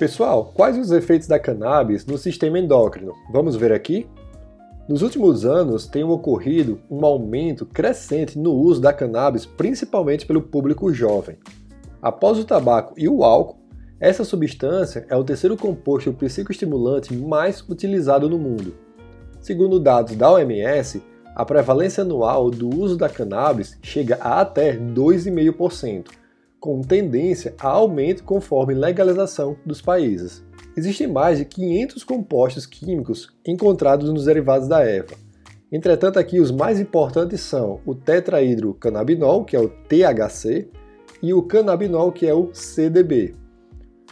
[0.00, 3.12] Pessoal, quais os efeitos da cannabis no sistema endócrino?
[3.30, 4.08] Vamos ver aqui?
[4.88, 10.90] Nos últimos anos tem ocorrido um aumento crescente no uso da cannabis, principalmente pelo público
[10.90, 11.36] jovem.
[12.00, 13.58] Após o tabaco e o álcool,
[14.00, 18.74] essa substância é o terceiro composto psicoestimulante mais utilizado no mundo.
[19.38, 21.02] Segundo dados da OMS,
[21.36, 26.06] a prevalência anual do uso da cannabis chega a até 2,5%,
[26.60, 30.44] com tendência a aumento conforme legalização dos países.
[30.76, 35.16] Existem mais de 500 compostos químicos encontrados nos derivados da erva.
[35.72, 40.68] Entretanto, aqui os mais importantes são o tetrahidrocannabinol, que é o THC,
[41.22, 43.34] e o canabinol, que é o CDB.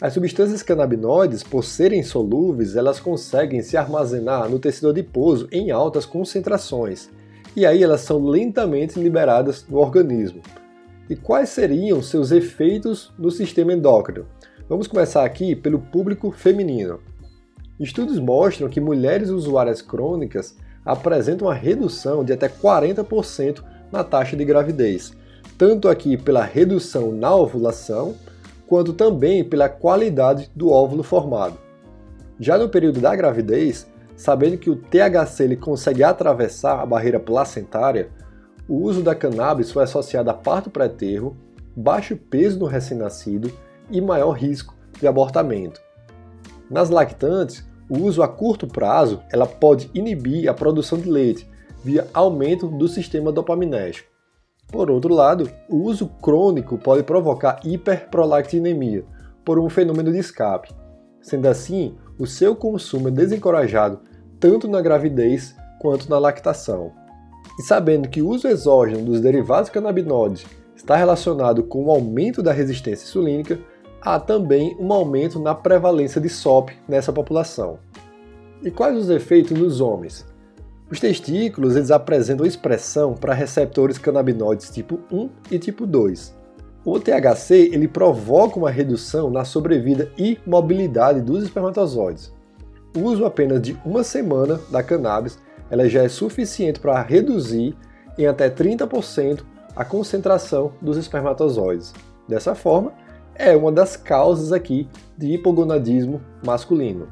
[0.00, 6.04] As substâncias canabinoides, por serem solúveis, elas conseguem se armazenar no tecido adiposo em altas
[6.04, 7.08] concentrações,
[7.56, 10.42] e aí elas são lentamente liberadas no organismo.
[11.08, 14.26] E quais seriam seus efeitos no sistema endócrino?
[14.68, 16.98] Vamos começar aqui pelo público feminino.
[17.78, 24.44] Estudos mostram que mulheres usuárias crônicas apresentam uma redução de até 40% na taxa de
[24.44, 25.12] gravidez,
[25.56, 28.16] tanto aqui pela redução na ovulação,
[28.66, 31.56] quanto também pela qualidade do óvulo formado.
[32.40, 38.08] Já no período da gravidez, sabendo que o THC ele consegue atravessar a barreira placentária,
[38.68, 41.36] o uso da cannabis foi associado a parto pré-termo,
[41.76, 43.52] baixo peso no recém-nascido
[43.90, 45.80] e maior risco de abortamento.
[46.70, 51.48] Nas lactantes, o uso a curto prazo ela pode inibir a produção de leite
[51.84, 54.10] via aumento do sistema dopaminérgico.
[54.68, 59.04] Por outro lado, o uso crônico pode provocar hiperprolactinemia
[59.44, 60.74] por um fenômeno de escape.
[61.22, 64.00] Sendo assim, o seu consumo é desencorajado
[64.40, 66.92] tanto na gravidez quanto na lactação.
[67.58, 72.52] E sabendo que o uso exógeno dos derivados canabinoides está relacionado com o aumento da
[72.52, 73.58] resistência insulínica,
[74.00, 77.78] há também um aumento na prevalência de SOP nessa população.
[78.62, 80.26] E quais os efeitos nos homens?
[80.90, 86.36] Os testículos eles apresentam expressão para receptores canabinoides tipo 1 e tipo 2.
[86.84, 92.32] O THC ele provoca uma redução na sobrevida e mobilidade dos espermatozoides.
[92.96, 95.38] O uso apenas de uma semana da cannabis
[95.70, 97.76] ela já é suficiente para reduzir
[98.18, 99.42] em até 30%
[99.74, 101.92] a concentração dos espermatozoides.
[102.28, 102.92] Dessa forma,
[103.34, 107.08] é uma das causas aqui de hipogonadismo masculino.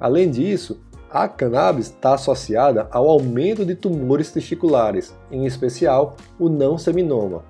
[0.00, 0.80] Além disso,
[1.10, 7.44] a cannabis está associada ao aumento de tumores testiculares, em especial o não seminoma.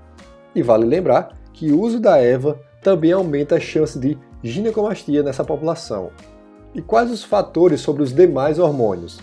[0.54, 5.44] E vale lembrar que o uso da erva também aumenta a chance de ginecomastia nessa
[5.44, 6.10] população.
[6.74, 9.20] E quais os fatores sobre os demais hormônios?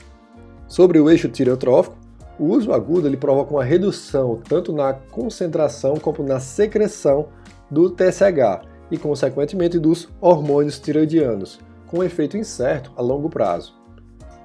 [0.68, 1.96] Sobre o eixo tireotrófico,
[2.38, 7.28] o uso agudo ele provoca uma redução tanto na concentração como na secreção
[7.72, 13.74] do TSH e, consequentemente, dos hormônios tiroidianos, com efeito incerto a longo prazo.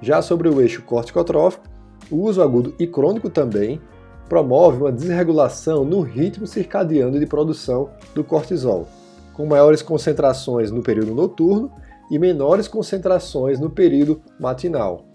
[0.01, 1.65] Já sobre o eixo corticotrófico,
[2.09, 3.79] o uso agudo e crônico também
[4.27, 8.87] promove uma desregulação no ritmo circadiano de produção do cortisol,
[9.33, 11.71] com maiores concentrações no período noturno
[12.09, 15.12] e menores concentrações no período matinal.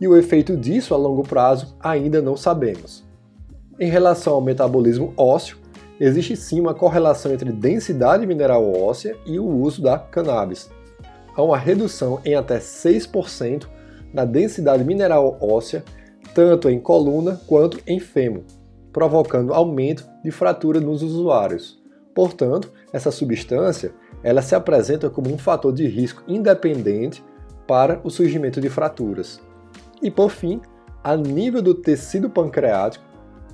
[0.00, 3.04] E o efeito disso a longo prazo ainda não sabemos.
[3.78, 5.58] Em relação ao metabolismo ósseo,
[6.00, 10.70] existe sim uma correlação entre densidade mineral óssea e o uso da cannabis.
[11.34, 13.66] Há uma redução em até 6%
[14.12, 15.84] na densidade mineral óssea,
[16.34, 18.44] tanto em coluna quanto em fêmur,
[18.92, 21.78] provocando aumento de fratura nos usuários.
[22.14, 23.92] Portanto, essa substância
[24.22, 27.22] ela se apresenta como um fator de risco independente
[27.66, 29.40] para o surgimento de fraturas.
[30.02, 30.60] E por fim,
[31.02, 33.04] a nível do tecido pancreático,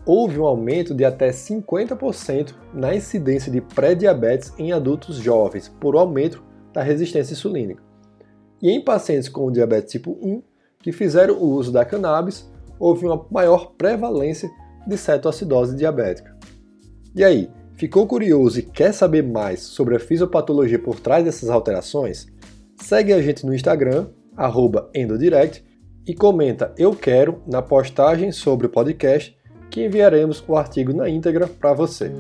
[0.05, 6.43] houve um aumento de até 50% na incidência de pré-diabetes em adultos jovens por aumento
[6.73, 7.83] da resistência insulínica.
[8.61, 10.43] E em pacientes com diabetes tipo 1,
[10.81, 14.51] que fizeram o uso da cannabis, houve uma maior prevalência
[14.87, 16.37] de cetoacidose diabética.
[17.15, 22.27] E aí, ficou curioso e quer saber mais sobre a fisiopatologia por trás dessas alterações?
[22.81, 24.09] Segue a gente no Instagram,
[24.95, 25.65] endodirect,
[26.07, 29.37] e comenta Eu Quero na postagem sobre o podcast
[29.71, 32.13] que enviaremos o artigo na íntegra para você.